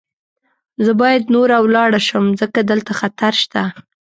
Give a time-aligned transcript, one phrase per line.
[0.85, 3.63] زه باید نوره ولاړه شم، ځکه دلته خطر شته.